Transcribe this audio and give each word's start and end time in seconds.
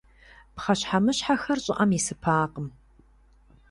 Пхъэщхьэмыщхьэхэр 0.55 1.59
щӏыӏэм 1.63 1.91
исыпакъым. 1.97 2.67